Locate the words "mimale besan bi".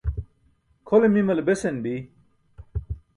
1.11-1.93